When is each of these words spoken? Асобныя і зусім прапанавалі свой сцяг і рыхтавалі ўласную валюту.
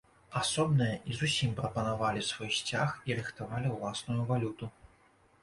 Асобныя 0.39 0.95
і 1.11 1.17
зусім 1.19 1.51
прапанавалі 1.59 2.23
свой 2.31 2.51
сцяг 2.61 2.97
і 3.11 3.19
рыхтавалі 3.21 3.67
ўласную 3.77 4.19
валюту. 4.35 4.73